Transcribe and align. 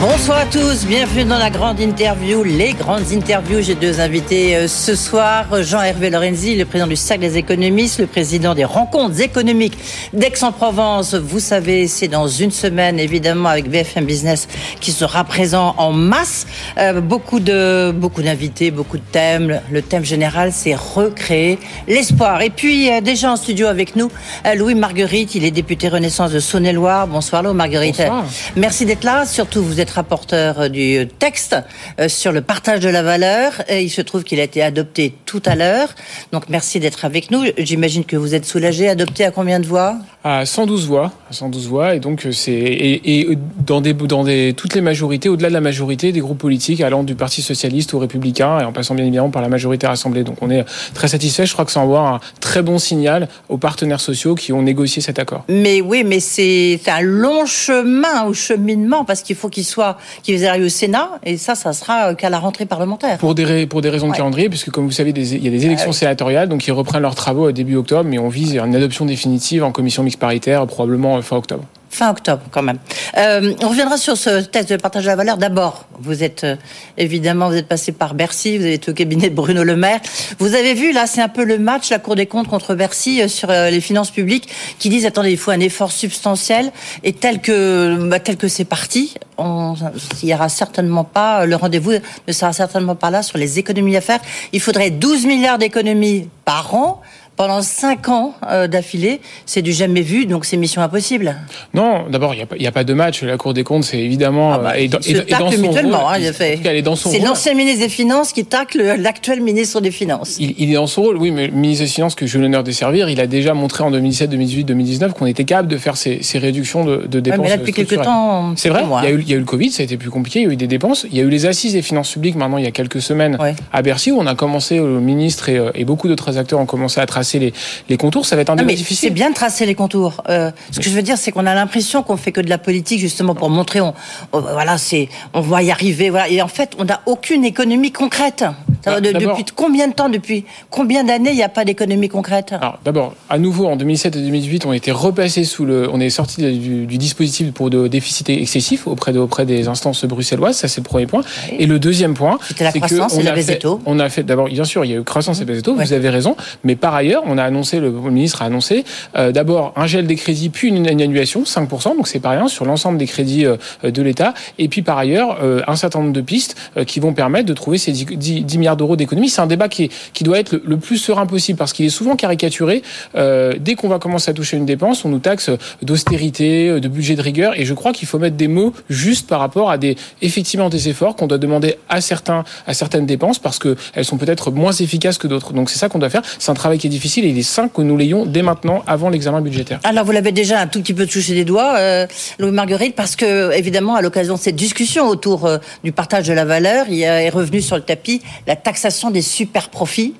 Bonsoir 0.00 0.38
à 0.38 0.46
tous, 0.46 0.86
bienvenue 0.86 1.24
dans 1.24 1.36
la 1.36 1.50
grande 1.50 1.78
interview, 1.78 2.42
les 2.42 2.72
grandes 2.72 3.12
interviews. 3.12 3.60
J'ai 3.60 3.74
deux 3.74 4.00
invités 4.00 4.56
euh, 4.56 4.66
ce 4.66 4.94
soir, 4.94 5.62
Jean-Hervé 5.62 6.08
Lorenzi, 6.08 6.56
le 6.56 6.64
président 6.64 6.86
du 6.88 6.96
Cercle 6.96 7.20
des 7.20 7.36
économistes, 7.36 7.98
le 7.98 8.06
président 8.06 8.54
des 8.54 8.64
rencontres 8.64 9.20
économiques 9.20 9.76
d'Aix-en-Provence. 10.14 11.14
Vous 11.14 11.38
savez, 11.38 11.86
c'est 11.86 12.08
dans 12.08 12.28
une 12.28 12.50
semaine, 12.50 12.98
évidemment, 12.98 13.50
avec 13.50 13.68
BFM 13.68 14.06
Business 14.06 14.48
qui 14.80 14.90
sera 14.90 15.22
présent 15.24 15.74
en 15.76 15.92
masse. 15.92 16.46
Euh, 16.78 17.02
beaucoup 17.02 17.38
de 17.38 17.92
beaucoup 17.94 18.22
d'invités, 18.22 18.70
beaucoup 18.70 18.96
de 18.96 19.04
thèmes. 19.12 19.60
Le 19.70 19.82
thème 19.82 20.06
général, 20.06 20.50
c'est 20.54 20.74
recréer 20.74 21.58
l'espoir. 21.88 22.40
Et 22.40 22.48
puis, 22.48 22.90
euh, 22.90 23.02
déjà 23.02 23.32
en 23.32 23.36
studio 23.36 23.66
avec 23.66 23.96
nous, 23.96 24.10
Louis 24.56 24.74
Marguerite, 24.74 25.34
il 25.34 25.44
est 25.44 25.50
député 25.50 25.88
Renaissance 25.90 26.32
de 26.32 26.40
Saône-et-Loire. 26.40 27.06
Bonsoir, 27.06 27.42
Louis 27.42 27.52
Marguerite. 27.52 27.98
Bonsoir. 27.98 28.24
Merci 28.56 28.86
d'être 28.86 29.04
là. 29.04 29.26
Surtout, 29.26 29.62
vous 29.62 29.78
êtes 29.78 29.89
rapporteur 29.90 30.70
du 30.70 31.06
texte 31.18 31.56
euh, 31.98 32.08
sur 32.08 32.32
le 32.32 32.40
partage 32.40 32.80
de 32.80 32.88
la 32.88 33.02
valeur. 33.02 33.52
Et 33.68 33.82
il 33.82 33.90
se 33.90 34.00
trouve 34.00 34.24
qu'il 34.24 34.40
a 34.40 34.42
été 34.42 34.62
adopté 34.62 35.14
tout 35.26 35.42
à 35.46 35.54
l'heure. 35.54 35.88
Donc 36.32 36.48
merci 36.48 36.80
d'être 36.80 37.04
avec 37.04 37.30
nous. 37.30 37.44
J'imagine 37.58 38.04
que 38.04 38.16
vous 38.16 38.34
êtes 38.34 38.44
soulagé. 38.44 38.88
Adopté 38.88 39.24
à 39.24 39.30
combien 39.30 39.60
de 39.60 39.66
voix? 39.66 39.96
À 40.22 40.44
112 40.44 40.86
voix, 40.86 41.12
à 41.30 41.32
112 41.32 41.68
voix, 41.68 41.94
et 41.94 42.00
donc 42.00 42.26
euh, 42.26 42.32
c'est 42.32 42.52
et, 42.52 43.20
et 43.20 43.38
dans 43.64 43.80
des 43.80 43.94
dans 43.94 44.22
des 44.22 44.52
toutes 44.54 44.74
les 44.74 44.82
majorités, 44.82 45.28
au-delà 45.30 45.48
de 45.48 45.54
la 45.54 45.62
majorité 45.62 46.12
des 46.12 46.20
groupes 46.20 46.38
politiques, 46.38 46.82
allant 46.82 47.04
du 47.04 47.14
Parti 47.14 47.40
socialiste 47.40 47.94
aux 47.94 47.98
Républicains 47.98 48.60
et 48.60 48.64
en 48.64 48.72
passant 48.72 48.94
bien 48.94 49.04
évidemment 49.04 49.30
par 49.30 49.40
la 49.40 49.48
majorité 49.48 49.86
rassemblée. 49.86 50.24
Donc 50.24 50.36
on 50.42 50.50
est 50.50 50.64
très 50.92 51.08
satisfait. 51.08 51.46
Je 51.46 51.52
crois 51.54 51.64
que 51.64 51.72
ça 51.72 51.80
envoie 51.80 52.06
un 52.06 52.20
très 52.40 52.62
bon 52.62 52.78
signal 52.78 53.28
aux 53.48 53.56
partenaires 53.56 54.00
sociaux 54.00 54.34
qui 54.34 54.52
ont 54.52 54.62
négocié 54.62 55.00
cet 55.00 55.18
accord. 55.18 55.44
Mais 55.48 55.80
oui, 55.80 56.04
mais 56.04 56.20
c'est 56.20 56.50
c'est 56.82 56.90
un 56.90 57.00
long 57.00 57.46
chemin 57.46 58.24
au 58.26 58.34
cheminement 58.34 59.04
parce 59.04 59.22
qu'il 59.22 59.36
faut 59.36 59.48
qu'il 59.48 59.64
soit 59.64 59.79
qu'il 60.22 60.44
arrive 60.46 60.64
au 60.64 60.68
Sénat 60.68 61.10
et 61.24 61.36
ça, 61.36 61.54
ça 61.54 61.72
sera 61.72 62.14
qu'à 62.14 62.30
la 62.30 62.38
rentrée 62.38 62.66
parlementaire. 62.66 63.18
Pour 63.18 63.34
des 63.34 63.44
ra- 63.44 63.66
pour 63.68 63.80
des 63.82 63.90
raisons 63.90 64.08
de 64.08 64.14
calendrier, 64.14 64.48
puisque 64.48 64.70
comme 64.70 64.84
vous 64.86 64.90
savez, 64.90 65.12
des- 65.12 65.34
il 65.36 65.44
y 65.44 65.48
a 65.48 65.50
des 65.50 65.66
élections 65.66 65.88
Ah 65.88 65.92
oui. 65.92 65.96
sénatoriales, 65.98 66.48
donc 66.48 66.66
ils 66.66 66.72
reprennent 66.72 67.02
leurs 67.02 67.14
travaux 67.14 67.46
à 67.46 67.52
début 67.52 67.76
octobre, 67.76 68.04
mais 68.08 68.18
on 68.18 68.28
vise 68.28 68.54
une 68.54 68.74
adoption 68.76 69.04
définitive 69.04 69.64
en 69.64 69.72
commission 69.72 70.02
mixte 70.02 70.20
paritaire 70.20 70.66
probablement 70.66 71.16
euh, 71.16 71.22
fin 71.22 71.36
octobre. 71.36 71.64
Fin 71.90 72.10
octobre, 72.10 72.42
quand 72.52 72.62
même. 72.62 72.78
Euh, 73.18 73.52
on 73.62 73.68
reviendra 73.68 73.96
sur 73.96 74.16
ce 74.16 74.42
texte 74.42 74.70
de 74.70 74.76
partage 74.76 75.02
de 75.02 75.08
la 75.08 75.16
valeur. 75.16 75.36
D'abord, 75.36 75.86
vous 75.98 76.22
êtes 76.22 76.44
euh, 76.44 76.56
évidemment, 76.96 77.48
vous 77.48 77.56
êtes 77.56 77.66
passé 77.66 77.90
par 77.90 78.14
Bercy, 78.14 78.58
vous 78.58 78.64
avez 78.64 78.74
été 78.74 78.90
au 78.90 78.94
cabinet 78.94 79.28
de 79.28 79.34
Bruno 79.34 79.64
Le 79.64 79.74
Maire. 79.74 80.00
Vous 80.38 80.54
avez 80.54 80.74
vu 80.74 80.92
là, 80.92 81.08
c'est 81.08 81.20
un 81.20 81.28
peu 81.28 81.44
le 81.44 81.58
match, 81.58 81.90
la 81.90 81.98
Cour 81.98 82.14
des 82.14 82.26
comptes 82.26 82.48
contre 82.48 82.76
Bercy 82.76 83.20
euh, 83.20 83.28
sur 83.28 83.50
euh, 83.50 83.70
les 83.70 83.80
finances 83.80 84.12
publiques, 84.12 84.48
qui 84.78 84.88
disent 84.88 85.04
attendez, 85.04 85.32
il 85.32 85.36
faut 85.36 85.50
un 85.50 85.60
effort 85.60 85.90
substantiel 85.90 86.70
et 87.02 87.12
tel 87.12 87.40
que 87.40 88.08
bah, 88.08 88.20
tel 88.20 88.36
que 88.36 88.46
c'est 88.46 88.64
parti, 88.64 89.14
on, 89.36 89.74
il 90.22 90.28
y 90.28 90.34
aura 90.34 90.48
certainement 90.48 91.04
pas 91.04 91.44
le 91.44 91.56
rendez-vous 91.56 91.92
ne 92.28 92.32
sera 92.32 92.52
certainement 92.52 92.94
pas 92.94 93.10
là 93.10 93.22
sur 93.22 93.36
les 93.36 93.58
économies 93.58 93.96
à 93.96 94.00
faire. 94.00 94.20
Il 94.52 94.60
faudrait 94.60 94.90
12 94.90 95.26
milliards 95.26 95.58
d'économies 95.58 96.28
par 96.44 96.74
an. 96.74 97.00
Pendant 97.40 97.62
5 97.62 98.06
ans 98.10 98.34
euh, 98.50 98.66
d'affilée, 98.68 99.22
c'est 99.46 99.62
du 99.62 99.72
jamais 99.72 100.02
vu, 100.02 100.26
donc 100.26 100.44
c'est 100.44 100.58
mission 100.58 100.82
impossible. 100.82 101.36
Non, 101.72 102.04
d'abord, 102.10 102.34
il 102.34 102.36
n'y 102.58 102.66
a, 102.66 102.70
pas- 102.70 102.80
a 102.80 102.84
de 102.84 102.92
match. 102.92 103.22
La 103.22 103.38
Cour 103.38 103.54
des 103.54 103.64
comptes, 103.64 103.84
c'est 103.84 103.98
évidemment... 103.98 104.52
Ah 104.52 104.58
bah, 104.58 104.72
euh, 104.76 104.80
il 104.80 104.90
se 104.90 105.10
est- 105.10 105.32
est 105.32 105.38
dans 105.38 105.50
son 105.50 105.56
mutuellement, 105.58 106.00
rôle. 106.00 106.14
hein, 106.16 106.18
il 106.20 106.26
a 106.26 106.32
fait. 106.34 106.58
C'est 106.96 107.18
l'ancien 107.20 107.54
ministre 107.54 107.80
des 107.82 107.88
Finances 107.88 108.34
qui 108.34 108.44
tacle 108.44 108.96
l'actuel 108.98 109.40
ministre 109.40 109.80
des 109.80 109.90
Finances. 109.90 110.36
Il, 110.38 110.54
il 110.58 110.70
est 110.70 110.74
dans 110.74 110.86
son 110.86 111.00
rôle, 111.00 111.16
oui, 111.16 111.30
mais 111.30 111.46
le 111.46 111.54
ministre 111.54 111.84
des 111.86 111.90
Finances 111.90 112.14
que 112.14 112.26
j'ai 112.26 112.38
eu 112.38 112.42
l'honneur 112.42 112.62
de 112.62 112.70
servir, 112.72 113.08
il 113.08 113.18
a 113.22 113.26
déjà 113.26 113.54
montré 113.54 113.84
en 113.84 113.90
2017, 113.90 114.28
2018, 114.28 114.64
2019 114.64 115.14
qu'on 115.14 115.24
était 115.24 115.44
capable 115.44 115.68
de 115.68 115.78
faire 115.78 115.96
ces, 115.96 116.22
ces 116.22 116.38
réductions 116.38 116.84
de, 116.84 117.06
de 117.06 117.16
Ouais, 117.16 117.22
dépenses. 117.22 117.40
mais 117.40 117.48
là, 117.48 117.56
depuis 117.56 117.72
quelques 117.72 118.02
temps, 118.02 118.52
C'est 118.56 118.68
vrai, 118.68 118.82
il 118.84 119.04
y, 119.04 119.06
a 119.06 119.10
eu, 119.12 119.20
il 119.22 119.28
y 119.30 119.32
a 119.32 119.36
eu 119.36 119.38
le 119.38 119.46
Covid, 119.46 119.70
ça 119.70 119.82
a 119.82 119.84
été 119.84 119.96
plus 119.96 120.10
compliqué, 120.10 120.40
il 120.40 120.46
y 120.46 120.50
a 120.50 120.52
eu 120.52 120.56
des 120.56 120.66
dépenses. 120.66 121.06
Il 121.10 121.16
y 121.16 121.20
a 121.22 121.24
eu 121.24 121.30
les 121.30 121.46
assises 121.46 121.72
des 121.72 121.80
finances 121.80 122.12
publiques 122.12 122.36
maintenant 122.36 122.58
il 122.58 122.64
y 122.64 122.68
a 122.68 122.70
quelques 122.70 123.00
semaines 123.00 123.38
Ouais. 123.40 123.54
à 123.72 123.80
Bercy 123.80 124.10
où 124.12 124.18
on 124.20 124.26
a 124.26 124.34
commencé, 124.34 124.76
le 124.76 125.00
ministre 125.00 125.48
et, 125.48 125.56
euh, 125.56 125.70
et 125.74 125.86
beaucoup 125.86 126.06
d'autres 126.06 126.36
acteurs 126.36 126.60
ont 126.60 126.66
commencé 126.66 127.00
à 127.00 127.06
tracer 127.06 127.29
les, 127.38 127.52
les 127.88 127.96
contours. 127.96 128.26
Ça 128.26 128.36
va 128.36 128.42
être 128.42 128.50
un 128.50 128.56
débat 128.56 128.72
difficile. 128.74 129.08
c'est 129.08 129.14
bien 129.14 129.30
de 129.30 129.34
tracer 129.34 129.66
les 129.66 129.74
contours. 129.74 130.22
Euh, 130.28 130.50
ce 130.70 130.78
que 130.80 130.84
je 130.84 130.90
veux 130.90 131.02
dire, 131.02 131.16
c'est 131.18 131.32
qu'on 131.32 131.46
a 131.46 131.54
l'impression 131.54 132.02
qu'on 132.02 132.16
fait 132.16 132.32
que 132.32 132.40
de 132.40 132.48
la 132.50 132.58
politique 132.58 133.00
justement 133.00 133.34
pour 133.34 133.50
montrer, 133.50 133.80
on, 133.80 133.94
on- 134.32 134.40
voilà, 134.40 134.78
c'est, 134.78 135.08
on 135.34 135.40
va 135.40 135.62
y 135.62 135.70
arriver, 135.70 136.10
voilà. 136.10 136.28
Et 136.28 136.42
en 136.42 136.48
fait, 136.48 136.72
on 136.78 136.84
n'a 136.84 137.00
aucune 137.06 137.44
économie 137.44 137.92
concrète. 137.92 138.44
Ça 138.84 138.94
Ah, 138.96 139.00
de- 139.00 139.12
depuis 139.12 139.44
combien 139.54 139.88
de 139.88 139.92
temps, 139.94 140.08
depuis 140.08 140.44
combien 140.70 141.04
d'années, 141.04 141.30
il 141.30 141.36
n'y 141.36 141.42
a 141.42 141.48
pas 141.48 141.64
d'économie 141.64 142.08
concrète 142.08 142.52
Alors 142.52 142.78
d'abord, 142.84 143.14
à 143.28 143.38
nouveau 143.38 143.66
en 143.66 143.76
2007 143.76 144.16
et 144.16 144.20
2018, 144.20 144.66
on 144.66 144.72
était 144.72 144.90
repassé 144.92 145.44
sous 145.44 145.64
le, 145.64 145.88
on 145.92 146.00
est 146.00 146.10
sorti 146.10 146.42
du, 146.58 146.86
du 146.86 146.98
dispositif 146.98 147.52
pour 147.52 147.70
de 147.70 147.88
déficit 147.88 148.28
excessif 148.30 148.86
auprès 148.86 149.12
de, 149.12 149.18
auprès 149.18 149.44
des 149.44 149.68
instances 149.68 150.04
bruxelloises. 150.04 150.56
Ça 150.56 150.68
c'est 150.68 150.80
le 150.80 150.84
premier 150.86 151.06
point. 151.06 151.22
Oui. 151.50 151.56
Et 151.60 151.66
le 151.66 151.78
deuxième 151.78 152.14
point, 152.14 152.38
C'était 152.48 152.64
la 152.64 152.72
c'est 152.72 152.80
que 152.80 152.86
croissance 152.86 153.18
et 153.18 153.22
la 153.22 153.32
baisse 153.32 153.46
des 153.46 153.58
taux. 153.58 153.80
On 153.86 153.98
a 153.98 154.08
fait 154.08 154.22
d'abord, 154.22 154.46
bien 154.46 154.64
sûr, 154.64 154.84
il 154.84 154.90
y 154.90 154.94
a 154.94 154.98
eu 154.98 155.02
croissance 155.04 155.40
et 155.40 155.44
baisse 155.44 155.56
des 155.58 155.62
taux. 155.62 155.74
Ouais. 155.74 155.84
Vous 155.84 155.92
avez 155.92 156.08
raison. 156.08 156.36
Mais 156.64 156.76
par 156.76 156.94
ailleurs, 156.94 157.22
on 157.26 157.38
a 157.38 157.44
annoncé, 157.44 157.80
le 157.80 157.90
ministre 157.90 158.42
a 158.42 158.46
annoncé 158.46 158.84
euh, 159.16 159.32
d'abord 159.32 159.72
un 159.76 159.86
gel 159.86 160.06
des 160.06 160.16
crédits 160.16 160.48
puis 160.48 160.68
une, 160.68 160.86
une 160.88 161.02
annulation 161.02 161.42
5%. 161.42 161.96
Donc 161.96 162.08
c'est 162.08 162.20
pas 162.20 162.30
rien 162.30 162.48
sur 162.48 162.64
l'ensemble 162.64 162.98
des 162.98 163.06
crédits 163.06 163.44
euh, 163.46 163.56
de 163.84 164.02
l'État. 164.02 164.34
Et 164.58 164.68
puis 164.68 164.82
par 164.82 164.98
ailleurs, 164.98 165.38
euh, 165.42 165.60
un 165.66 165.76
certain 165.76 166.00
nombre 166.00 166.12
de 166.12 166.20
pistes 166.20 166.56
qui 166.86 167.00
vont 167.00 167.12
permettre 167.12 167.46
de 167.46 167.54
trouver 167.54 167.78
ces 167.78 167.92
10, 167.92 168.04
10 168.06 168.42
10 168.44 168.58
d'euros 168.76 168.96
d'économies. 168.96 169.28
C'est 169.28 169.40
un 169.40 169.46
débat 169.46 169.68
qui, 169.68 169.84
est- 169.84 169.92
qui 170.12 170.24
doit 170.24 170.38
être 170.38 170.60
le, 170.64 170.76
plus 170.76 170.98
serein 170.98 171.26
possible 171.26 171.58
parce 171.58 171.72
qu'il 171.72 171.86
est 171.86 171.90
souvent 171.90 172.16
caricaturé. 172.16 172.82
Euh, 173.16 173.54
dès 173.58 173.74
qu'on 173.74 173.88
va 173.88 173.98
commencer 173.98 174.30
à 174.30 174.34
toucher 174.34 174.56
une 174.56 174.66
dépense, 174.66 175.04
on 175.04 175.08
nous 175.08 175.18
taxe 175.18 175.50
d'austérité, 175.94 176.80
de 176.80 176.88
budget 176.88 177.14
de 177.16 177.22
rigueur. 177.22 177.58
Et 177.58 177.64
je 177.64 177.74
crois 177.74 177.92
qu'il 177.92 178.06
faut 178.08 178.18
mettre 178.18 178.36
des 178.36 178.48
mots 178.48 178.72
justes 178.88 179.26
par 179.28 179.40
rapport 179.40 179.70
à 179.70 179.78
des 179.78 179.96
effectivement 180.22 180.68
des 180.68 180.88
efforts 180.88 181.16
qu'on 181.16 181.26
doit 181.26 181.38
demander 181.38 181.76
à 181.88 182.00
certains 182.00 182.44
à 182.66 182.74
certaines 182.74 183.06
dépenses 183.06 183.38
parce 183.38 183.58
que 183.58 183.76
elles 183.94 184.04
sont 184.04 184.16
peut-être 184.18 184.50
moins 184.50 184.72
efficaces 184.72 185.18
que 185.18 185.26
d'autres. 185.26 185.52
Donc 185.52 185.68
c'est 185.70 185.78
ça 185.78 185.88
qu'on 185.88 185.98
doit 185.98 186.10
faire. 186.10 186.22
C'est 186.38 186.50
un 186.50 186.54
travail 186.54 186.78
qui 186.78 186.86
est 186.86 186.90
difficile 186.90 187.24
et 187.24 187.28
il 187.28 187.38
est 187.38 187.42
sain 187.42 187.68
que 187.68 187.82
nous 187.82 187.96
l'ayons 187.96 188.24
dès 188.26 188.42
maintenant 188.42 188.82
avant 188.86 189.08
l'examen 189.10 189.40
budgétaire. 189.40 189.80
Alors, 189.84 190.04
vous 190.04 190.12
l'avez 190.12 190.32
déjà 190.32 190.60
un 190.60 190.66
tout 190.66 190.80
petit 190.80 190.94
peu 190.94 191.06
touché 191.06 191.34
des 191.34 191.44
doigts, 191.44 191.74
euh, 191.78 192.06
Louis 192.38 192.50
Marguerite, 192.52 192.94
parce 192.94 193.16
que, 193.16 193.52
évidemment, 193.52 193.94
à 193.96 194.02
l'occasion 194.02 194.34
de 194.34 194.38
cette 194.38 194.56
discussion 194.56 195.06
autour 195.08 195.46
euh, 195.46 195.58
du 195.84 195.92
partage 195.92 196.26
de 196.28 196.32
la 196.32 196.44
valeur, 196.44 196.86
il 196.88 197.02
est 197.02 197.28
revenu 197.30 197.60
sur 197.60 197.76
le 197.76 197.82
tapis 197.82 198.20
la 198.46 198.56
taxation 198.60 199.10
des 199.10 199.22
super 199.22 199.70
profits. 199.70 200.14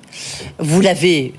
Vous 0.59 0.81
l'avez 0.81 1.33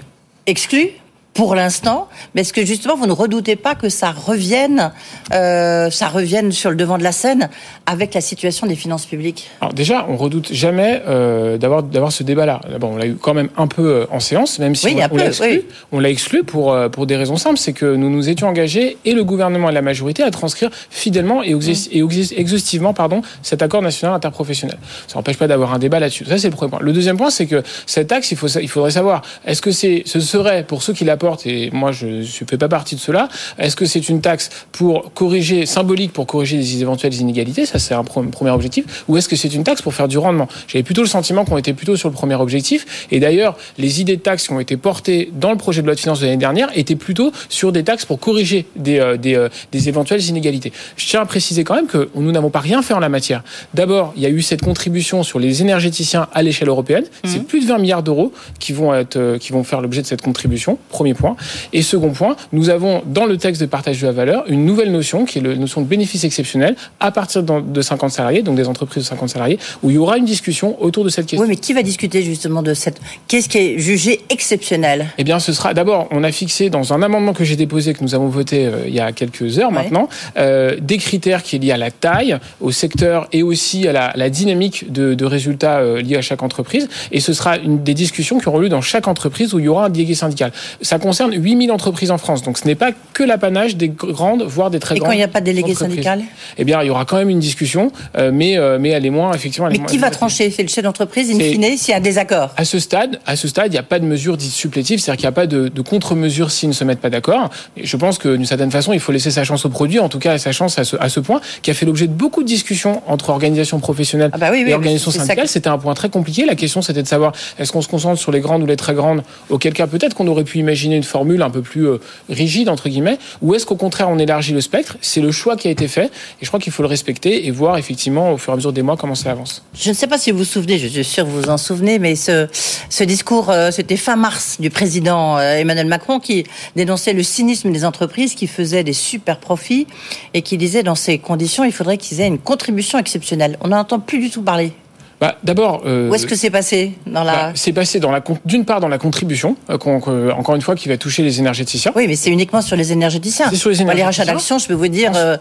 exclu 0.47 0.91
pour 1.35 1.55
l'instant, 1.55 2.09
mais 2.35 2.43
est-ce 2.43 2.53
que 2.53 2.65
justement 2.65 2.95
vous 2.95 3.07
ne 3.07 3.13
redoutez 3.13 3.57
pas 3.57 3.75
que 3.75 3.89
ça 3.89 4.11
revienne, 4.11 4.93
euh, 5.33 5.91
ça 5.91 6.09
revienne 6.09 6.53
sur 6.53 6.69
le 6.69 6.77
devant 6.77 6.99
de 6.99 7.03
la 7.03 7.13
scène 7.13 7.49
avec 7.87 8.13
la 8.13 8.21
situation 8.21 8.67
des 8.67 8.75
finances 8.75 9.07
publiques? 9.07 9.49
Alors 9.63 9.73
déjà, 9.73 10.05
on 10.11 10.17
redoute 10.17 10.53
jamais 10.53 11.03
euh, 11.09 11.57
d'avoir 11.57 11.83
d'avoir 11.83 12.13
ce 12.13 12.23
débat-là. 12.23 12.61
D'abord, 12.71 12.91
on 12.91 12.97
l'a 12.97 13.07
eu 13.07 13.15
quand 13.15 13.33
même 13.33 13.49
un 13.57 13.67
peu 13.67 13.83
euh, 13.83 14.07
en 14.11 14.21
séance, 14.21 14.59
même 14.59 14.75
si 14.75 14.87
Oui, 14.87 14.97
on, 15.11 15.17
l'a 15.17 15.27
exclu. 15.29 15.47
oui. 15.49 15.63
On 15.93 16.01
l'a 16.01 16.11
exclu 16.11 16.45
pour 16.45 16.73
euh, 16.73 16.89
pour 16.91 17.07
des 17.07 17.17
raisons 17.17 17.37
simples, 17.39 17.59
c'est 17.59 17.73
que 17.73 17.87
nous 17.95 18.11
nous 18.11 18.29
étions 18.29 18.49
engagés 18.49 18.99
et 19.07 19.15
le 19.15 19.25
gouvernement 19.25 19.71
et 19.71 19.73
la 19.73 19.83
majorité 19.83 20.23
à 20.23 20.31
transcrire 20.31 20.69
fidèlement 20.91 21.43
et, 21.43 21.55
exhaus- 21.55 21.89
exhaustivement 22.37 22.93
pardon 22.93 23.23
cet 23.43 23.63
accord 23.63 23.81
national 23.81 24.15
interprofessionnel. 24.15 24.77
Ça 25.09 25.17
n'empêche 25.19 25.39
pas 25.39 25.49
d'avoir 25.49 25.73
un 25.73 25.79
débat 25.79 25.99
là-dessus. 25.99 26.27
Ça 26.27 26.37
c'est 26.37 26.51
le 26.51 26.55
premier 26.57 26.71
point. 26.71 26.81
Le 26.83 26.93
deuxième 26.93 27.17
point, 27.17 27.31
c'est 27.31 27.47
que 27.47 27.63
cette 27.87 28.09
taxe, 28.09 28.31
il 28.33 28.37
faut 28.37 28.49
il 28.49 28.69
faudrait 28.69 28.91
savoir 28.91 29.23
est-ce 29.47 29.63
que 29.63 29.71
c'est 29.71 30.03
ce 30.05 30.21
serait 30.21 30.63
pour 30.65 30.83
ceux 30.83 30.93
qui 30.93 31.05
la 31.07 31.17
et 31.45 31.71
moi 31.73 31.93
je 31.93 32.07
ne 32.07 32.23
fais 32.25 32.59
pas 32.59 32.69
partie 32.69 32.95
de 32.95 33.01
cela. 33.01 33.29
Est-ce 33.59 33.77
que 33.77 33.87
c'est 33.87 34.09
une 34.09 34.21
taxe 34.21 34.51
pour 34.73 35.13
corriger 35.13 35.67
symbolique 35.67 36.13
pour 36.13 36.27
corriger 36.27 36.57
les 36.57 36.83
éventuelles 36.83 37.15
inégalités? 37.15 37.67
Ça 37.67 37.79
c'est 37.79 37.95
un 37.95 38.05
premier 38.05 38.51
objectif. 38.51 39.05
Ou 39.09 39.17
est-ce 39.17 39.29
que 39.29 39.37
c'est 39.37 39.53
une 39.55 39.65
taxe 39.65 39.83
pour 39.83 39.95
faire 39.95 40.09
du 40.09 40.19
rendement? 40.19 40.49
J'avais 40.69 40.83
plutôt 40.83 41.03
le 41.03 41.09
sentiment 41.09 41.45
qu'on 41.45 41.59
était 41.59 41.73
plutôt 41.73 41.97
sur 41.97 42.09
le 42.09 42.15
premier 42.15 42.35
objectif. 42.35 43.07
Et 43.11 43.21
d'ailleurs, 43.21 43.57
les 43.79 44.01
idées 44.01 44.17
de 44.17 44.23
taxes 44.23 44.47
qui 44.47 44.53
ont 44.53 44.61
été 44.61 44.77
portées 44.77 45.31
dans 45.35 45.51
le 45.51 45.57
projet 45.57 45.83
de 45.83 45.87
loi 45.87 45.95
de 45.95 46.01
finances 46.01 46.21
de 46.21 46.27
l'année 46.27 46.37
dernière 46.37 46.69
étaient 46.75 46.97
plutôt 46.97 47.33
sur 47.49 47.73
des 47.73 47.85
taxes 47.85 48.05
pour 48.05 48.19
corriger 48.19 48.67
des, 48.77 48.99
euh, 48.99 49.17
des, 49.17 49.35
euh, 49.35 49.49
des 49.71 49.89
éventuelles 49.89 50.25
inégalités. 50.25 50.73
Je 50.97 51.07
tiens 51.07 51.21
à 51.21 51.27
préciser 51.27 51.65
quand 51.65 51.75
même 51.75 51.87
que 51.87 52.11
nous 52.15 52.33
n'avons 52.33 52.51
pas 52.51 52.61
rien 52.61 52.83
fait 52.83 52.95
en 52.95 53.01
la 53.01 53.09
matière. 53.09 53.43
D'abord, 53.75 54.13
il 54.17 54.23
y 54.23 54.27
a 54.27 54.31
eu 54.31 54.43
cette 54.43 54.63
contribution 54.63 55.23
sur 55.23 55.39
les 55.39 55.63
énergéticiens 55.63 56.29
à 56.33 56.43
l'échelle 56.43 56.69
européenne. 56.69 57.05
C'est 57.25 57.45
plus 57.47 57.61
de 57.61 57.67
20 57.67 57.79
milliards 57.79 58.03
d'euros 58.03 58.33
qui 58.59 58.73
vont 58.73 58.95
être, 58.95 59.17
euh, 59.17 59.39
qui 59.39 59.53
vont 59.53 59.65
faire 59.65 59.81
l'objet 59.81 60.03
de 60.03 60.07
cette 60.07 60.23
contribution. 60.23 60.79
Premier 60.89 61.12
Premier 61.13 61.35
point. 61.35 61.37
Et 61.73 61.83
second 61.83 62.11
point, 62.11 62.37
nous 62.53 62.69
avons 62.71 63.03
dans 63.07 63.27
le 63.27 63.37
texte 63.37 63.61
de 63.61 63.67
partage 63.67 64.01
de 64.01 64.07
la 64.07 64.13
valeur 64.13 64.45
une 64.49 64.65
nouvelle 64.65 64.93
notion 64.93 65.25
qui 65.25 65.39
est 65.39 65.43
la 65.43 65.55
notion 65.55 65.81
de 65.81 65.87
bénéfice 65.87 66.25
exceptionnel 66.25 66.77
à 67.01 67.11
partir 67.11 67.43
de 67.43 67.83
50 67.83 68.11
salariés, 68.11 68.43
donc 68.43 68.57
des 68.57 68.69
entreprises 68.69 69.05
de 69.05 69.09
50 69.09 69.29
salariés, 69.31 69.59
où 69.83 69.91
il 69.91 69.95
y 69.95 69.99
aura 69.99 70.19
une 70.19 70.25
discussion 70.25 70.83
autour 70.83 71.05
de 71.05 71.09
cette 71.09 71.27
question. 71.27 71.43
Oui, 71.43 71.49
mais 71.49 71.57
qui 71.57 71.73
va 71.73 71.83
discuter 71.83 72.23
justement 72.23 72.63
de 72.63 72.75
cette 72.75 73.01
Qu'est-ce 73.29 73.49
qui 73.49 73.59
est 73.59 73.79
jugé 73.79 74.21
exceptionnel? 74.31 75.07
Eh 75.19 75.25
bien, 75.25 75.39
ce 75.39 75.53
sera 75.53 75.75
d'abord, 75.75 76.09
on 76.11 76.25
a 76.25 76.33
fixé 76.33 76.71
dans 76.71 76.93
un 76.93 77.03
amendement 77.03 77.33
que 77.33 77.45
j'ai 77.45 77.57
déposé, 77.57 77.95
que 77.95 78.03
nous 78.03 78.15
avons 78.15 78.29
voté 78.29 78.67
euh, 78.67 78.85
il 78.87 78.95
y 78.95 79.01
a 79.01 79.13
quelques 79.13 79.59
heures 79.59 79.73
maintenant, 79.73 80.09
euh, 80.37 80.77
des 80.81 80.99
critères 80.99 81.43
qui 81.43 81.57
est 81.57 81.59
liés 81.59 81.73
à 81.73 81.77
la 81.77 81.91
taille, 81.91 82.37
au 82.61 82.71
secteur 82.71 83.29
et 83.33 83.43
aussi 83.43 83.89
à 83.89 83.93
la, 83.93 84.13
la 84.15 84.31
dynamique 84.31 84.93
de, 84.93 85.15
de 85.15 85.25
résultats 85.25 85.79
euh, 85.79 86.01
liés 86.01 86.17
à 86.17 86.23
chaque 86.23 86.43
entreprise. 86.43 86.89
Et 87.11 87.21
ce 87.21 87.33
sera 87.33 87.57
une 87.59 87.83
des 87.83 87.95
discussions 87.95 88.39
qui 88.39 88.49
auront 88.49 88.59
lieu 88.59 88.69
dans 88.69 88.81
chaque 88.81 89.09
entreprise 89.09 89.55
où 89.55 89.59
il 89.59 89.65
y 89.65 89.69
aura 89.69 89.87
un 89.87 89.91
délégué 89.91 90.15
syndical. 90.15 90.53
Ça 90.81 90.99
concerne 91.03 91.35
8000 91.35 91.71
entreprises 91.71 92.11
en 92.11 92.19
France, 92.19 92.43
donc 92.43 92.57
ce 92.57 92.67
n'est 92.67 92.75
pas 92.75 92.93
que 93.13 93.23
l'apanage 93.23 93.77
des 93.77 93.89
grandes, 93.89 94.43
voire 94.43 94.71
des 94.71 94.79
très 94.79 94.97
et 94.97 94.99
grandes. 94.99 95.09
Et 95.09 95.11
quand 95.11 95.15
il 95.15 95.19
n'y 95.19 95.25
a 95.25 95.29
pas 95.29 95.41
de 95.41 95.47
délégué 95.47 95.75
syndical 95.75 96.23
Eh 96.57 96.65
bien, 96.65 96.81
il 96.83 96.87
y 96.87 96.91
aura 96.91 97.05
quand 97.05 97.17
même 97.17 97.29
une 97.29 97.41
discussion, 97.41 97.93
euh, 98.17 98.31
mais 98.33 98.57
euh, 98.57 98.79
mais 98.81 98.91
elle 98.91 99.05
est 99.05 99.11
moins 99.11 99.35
effectivement. 99.35 99.69
mais 99.69 99.79
qui 99.81 99.99
va 99.99 100.11
trancher? 100.11 100.51
C'est 100.51 100.63
le 100.63 100.69
chef 100.69 100.85
d'entreprise 100.85 101.31
in 101.31 101.39
fine 101.39 101.77
s'il 101.77 101.91
y 101.91 101.95
a 101.95 101.99
un 101.99 102.01
désaccord. 102.01 102.51
À 102.57 102.65
ce 102.65 102.79
stade, 102.79 103.21
à 103.27 103.37
ce 103.37 103.49
stade, 103.49 103.67
il 103.69 103.73
n'y 103.73 103.79
a 103.79 103.83
pas 103.83 103.99
de 103.99 104.07
mesure 104.07 104.37
dite 104.37 104.53
supplétive, 104.53 105.01
c'est-à-dire 105.01 105.19
qu'il 105.19 105.27
n'y 105.27 105.33
a 105.33 105.33
pas 105.33 105.47
de, 105.47 105.69
de 105.69 105.83
contre-mesure 105.83 106.51
s'ils 106.51 106.69
ne 106.69 106.75
se 106.75 106.85
mettent 106.85 107.01
pas 107.01 107.11
d'accord. 107.11 107.51
Je 107.77 107.97
pense 107.97 108.19
que 108.19 108.37
d'une 108.37 108.47
certaine 108.47 108.71
façon, 108.71 108.93
il 108.93 109.01
faut 109.01 109.13
laisser 109.13 109.31
sa 109.31 109.45
chance 109.45 109.65
au 109.65 109.69
produit, 109.69 109.99
en 109.99 110.09
tout 110.09 110.19
cas 110.19 110.39
sa 110.39 110.53
chance 110.53 110.79
à 110.79 110.85
ce, 110.85 110.97
à 110.97 111.09
ce 111.09 111.21
point, 111.21 111.41
qui 111.63 111.71
a 111.71 111.75
fait 111.75 111.87
l'objet 111.87 112.07
de 112.07 112.13
beaucoup 112.13 112.43
de 112.43 112.49
discussions 112.49 113.03
entre 113.07 113.31
organisations 113.31 113.81
professionnelles 113.81 114.31
ah 114.33 114.39
bah 114.39 114.49
oui, 114.53 114.63
oui, 114.65 114.71
et 114.71 114.75
organisations 114.75 115.11
syndicales. 115.11 115.49
C'était 115.49 115.69
un 115.69 115.79
point 115.79 115.95
très 115.95 116.09
compliqué. 116.09 116.45
La 116.45 116.55
question, 116.55 116.83
c'était 116.83 117.03
de 117.03 117.09
savoir 117.09 117.33
est-ce 117.59 117.73
qu'on 117.73 117.83
se 117.83 117.89
concentre 117.89 118.21
sur 118.21 118.33
les 118.33 118.41
grandes 118.41 118.63
ou 118.63 118.67
les 118.67 118.77
très 118.77 118.95
grandes, 118.95 119.23
auquel 119.51 119.73
cas 119.73 119.87
peut-être 119.87 120.15
qu'on 120.15 120.27
aurait 120.29 120.45
pu 120.45 120.59
imaginer 120.59 120.92
une 120.97 121.03
formule 121.03 121.43
un 121.43 121.51
peu 121.51 121.63
plus 121.63 121.87
euh, 121.87 121.99
rigide 122.29 122.69
entre 122.69 122.89
guillemets, 122.89 123.19
ou 123.41 123.55
est-ce 123.55 123.67
qu'au 123.67 123.77
contraire 123.77 124.09
on 124.11 124.19
élargit 124.19 124.53
le 124.53 124.61
spectre? 124.61 124.97
C'est 125.01 125.21
le 125.21 125.31
choix 125.31 125.57
qui 125.57 125.69
a 125.69 125.71
été 125.71 125.89
fait, 125.89 126.07
et 126.07 126.43
je 126.43 126.47
crois 126.49 126.61
qu'il 126.61 126.73
faut 126.73 126.83
le 126.83 126.89
respecter 126.89 127.47
et 127.47 127.51
voir 127.51 127.79
effectivement 127.79 128.33
au 128.33 128.39
fur 128.39 128.53
et 128.53 128.55
à 128.55 128.57
mesure 128.57 128.73
des 128.73 128.83
mois 128.83 128.97
comment 128.97 129.15
ça 129.15 129.31
avance. 129.31 129.65
Je 129.75 129.91
ne 129.91 129.95
sais 129.95 130.07
pas 130.07 130.19
si 130.19 130.31
vous 130.31 130.39
vous 130.39 130.45
souvenez, 130.45 130.79
je 130.79 130.89
suis 130.89 131.05
sûr 131.05 131.25
que 131.25 131.31
vous 131.31 131.43
vous 131.43 131.51
en 131.51 131.59
souvenez, 131.59 131.99
mais 131.99 132.17
ce, 132.17 132.49
ce 132.91 133.05
discours, 133.05 133.51
euh, 133.51 133.71
c'était 133.71 133.97
fin 133.97 134.17
mars 134.17 134.57
du 134.61 134.71
président 134.71 135.39
euh, 135.39 135.57
Emmanuel 135.57 135.87
Macron 135.87 136.21
qui 136.21 136.45
dénonçait 136.77 137.13
le 137.13 137.23
cynisme 137.23 137.73
des 137.73 137.85
entreprises 137.85 138.35
qui 138.35 138.47
faisaient 138.47 138.85
des 138.85 138.93
super 138.93 139.39
profits 139.39 139.87
et 140.35 140.43
qui 140.43 140.57
disait 140.57 140.83
dans 140.83 140.95
ces 140.95 141.19
conditions, 141.19 141.65
il 141.65 141.73
faudrait 141.73 141.99
qu'ils 141.99 142.21
aient 142.21 142.27
une 142.27 142.39
contribution 142.39 142.99
exceptionnelle. 142.99 143.57
On 143.61 143.69
n'entend 143.69 144.01
plus 144.01 144.19
du 144.19 144.31
tout 144.31 144.43
parler. 144.43 144.73
Bah, 145.23 145.37
D'abord, 145.45 145.83
euh, 145.87 146.11
où 146.11 146.15
est-ce 146.17 146.27
que 146.27 146.35
c'est 146.35 146.51
passé 146.51 146.95
dans 147.07 147.23
la 147.23 147.33
bah, 147.33 147.53
C'est 147.55 147.73
passé 147.73 148.01
dans 148.01 148.11
la 148.11 148.25
d'une 148.45 148.65
part 148.65 148.81
dans 148.81 148.89
la 148.89 148.99
contribution, 148.99 149.55
euh, 149.71 149.79
euh, 150.09 150.33
encore 150.33 150.57
une 150.57 150.63
fois, 150.63 150.75
qui 150.75 150.89
va 150.89 150.97
toucher 150.97 151.23
les 151.23 151.39
énergéticiens. 151.39 151.93
Oui, 151.95 152.09
mais 152.09 152.17
c'est 152.17 152.31
uniquement 152.31 152.61
sur 152.61 152.75
les 152.75 152.91
énergéticiens. 152.91 153.47
C'est 153.49 153.55
sur 153.55 153.71
les 153.71 153.81
énergéticiens. 153.83 153.95
les 153.95 154.03
rachats 154.03 154.25
d'actions, 154.25 154.59
je 154.59 154.67
peux 154.67 154.75
vous 154.75 154.89
dire 154.89 155.13
euh, 155.15 155.37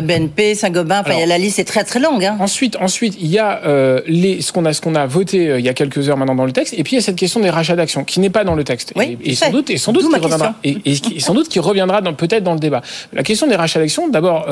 BNP, 0.00 0.54
Saint-Gobain. 0.54 1.02
Enfin, 1.04 1.26
la 1.26 1.36
liste 1.36 1.58
est 1.58 1.64
très 1.64 1.84
très 1.84 2.00
longue. 2.00 2.24
Hein. 2.24 2.38
Ensuite, 2.40 2.78
ensuite, 2.80 3.18
il 3.20 3.26
y 3.26 3.38
a 3.38 3.60
les 4.06 4.40
ce 4.40 4.52
qu'on 4.52 4.64
a 4.64 4.72
ce 4.72 4.80
qu'on 4.80 4.94
a 4.94 5.04
voté 5.04 5.56
il 5.58 5.64
y 5.64 5.68
a 5.68 5.74
quelques 5.74 6.08
heures 6.08 6.16
maintenant 6.16 6.34
dans 6.34 6.46
le 6.46 6.52
texte, 6.52 6.72
et 6.72 6.82
puis 6.82 6.94
il 6.94 6.96
y 6.96 7.02
a 7.02 7.02
cette 7.02 7.16
question 7.16 7.40
des 7.40 7.50
rachats 7.50 7.76
d'actions 7.76 8.04
qui 8.04 8.20
n'est 8.20 8.30
pas 8.30 8.44
dans 8.44 8.54
le 8.54 8.64
texte. 8.64 8.94
Oui, 8.96 9.18
et, 9.22 9.32
et 9.32 9.34
sans 9.34 9.50
doute 9.50 9.68
et 9.68 9.76
sans 9.76 9.92
doute 9.92 10.08
qui 10.08 10.18
reviendra 10.18 10.54
et, 10.64 10.78
et, 10.86 11.20
sans 11.20 11.34
doute 11.34 11.50
qui 11.50 11.58
reviendra 11.58 12.00
peut-être 12.00 12.42
dans 12.42 12.54
le 12.54 12.58
débat. 12.58 12.80
La 13.12 13.22
question 13.22 13.46
des 13.46 13.56
rachats 13.56 13.80
d'actions, 13.80 14.08
d'abord, 14.08 14.46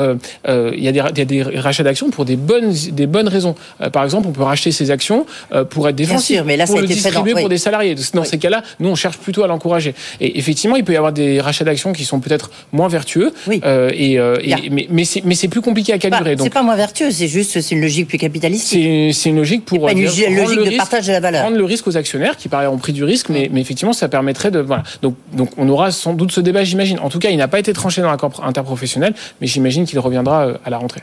il 0.47 0.83
y, 0.83 0.87
a 0.87 0.91
des, 0.91 0.99
il 0.99 1.17
y 1.17 1.21
a 1.21 1.25
des 1.25 1.41
rachats 1.41 1.83
d'actions 1.83 2.11
pour 2.11 2.25
des 2.25 2.35
bonnes 2.35 2.71
des 2.91 3.07
bonnes 3.07 3.29
raisons. 3.29 3.55
par 3.91 4.03
exemple, 4.03 4.27
on 4.27 4.31
peut 4.31 4.43
racheter 4.43 4.71
ses 4.75 4.91
actions 4.91 5.25
pour 5.69 5.87
être 5.89 5.95
défensif, 5.95 6.37
sûr, 6.37 6.45
mais 6.45 6.57
là, 6.57 6.65
pour 6.65 6.75
ça 6.75 6.81
le 6.81 6.87
distribuer 6.87 7.33
fait 7.33 7.39
pour 7.41 7.49
des 7.49 7.57
salariés. 7.57 7.95
Dans 8.13 8.21
oui. 8.21 8.27
ces 8.27 8.37
cas-là, 8.37 8.63
nous 8.79 8.89
on 8.89 8.95
cherche 8.95 9.17
plutôt 9.17 9.43
à 9.43 9.47
l'encourager. 9.47 9.95
Et 10.19 10.37
effectivement, 10.37 10.75
il 10.75 10.83
peut 10.83 10.93
y 10.93 10.97
avoir 10.97 11.13
des 11.13 11.39
rachats 11.41 11.65
d'actions 11.65 11.93
qui 11.93 12.05
sont 12.05 12.19
peut-être 12.19 12.51
moins 12.71 12.87
vertueux, 12.87 13.33
oui. 13.47 13.61
euh, 13.65 13.89
et, 13.93 14.19
euh, 14.19 14.37
et 14.41 14.69
mais, 14.69 14.87
mais 14.89 15.05
c'est 15.05 15.23
mais 15.23 15.35
c'est 15.35 15.47
plus 15.47 15.61
compliqué 15.61 15.93
à 15.93 15.97
calibrer. 15.97 16.35
Bah, 16.35 16.43
c'est 16.43 16.53
pas 16.53 16.63
moins 16.63 16.75
vertueux, 16.75 17.11
c'est 17.11 17.27
juste 17.27 17.59
c'est 17.59 17.75
une 17.75 17.81
logique 17.81 18.07
plus 18.07 18.17
capitaliste. 18.17 18.67
C'est 18.67 19.29
une 19.29 19.37
logique 19.37 19.65
pour 19.65 19.85
pas 19.85 19.91
une 19.91 20.05
dire, 20.05 20.29
logique 20.29 20.57
de 20.57 20.63
risque, 20.63 20.77
partage 20.77 21.07
de 21.07 21.11
la 21.11 21.19
valeur. 21.19 21.41
Prendre 21.41 21.57
le 21.57 21.65
risque 21.65 21.87
aux 21.87 21.97
actionnaires 21.97 22.37
qui 22.37 22.49
par 22.49 22.71
ont 22.71 22.77
pris 22.77 22.93
du 22.93 23.03
risque, 23.03 23.29
mais, 23.29 23.49
mais 23.51 23.61
effectivement 23.61 23.93
ça 23.93 24.07
permettrait 24.07 24.51
de 24.51 24.59
voilà. 24.59 24.83
Donc 25.01 25.15
donc 25.33 25.49
on 25.57 25.67
aura 25.69 25.91
sans 25.91 26.13
doute 26.13 26.31
ce 26.31 26.41
débat, 26.41 26.63
j'imagine. 26.63 26.99
En 26.99 27.09
tout 27.09 27.19
cas, 27.19 27.29
il 27.29 27.37
n'a 27.37 27.47
pas 27.47 27.59
été 27.59 27.73
tranché 27.73 28.01
dans 28.01 28.09
l'accord 28.09 28.43
interprofessionnel, 28.43 29.13
mais 29.41 29.47
j'imagine 29.47 29.85
qu'il 29.85 29.99
reviendra 29.99 30.53
à 30.63 30.69
la 30.69 30.77
rentrée. 30.77 31.01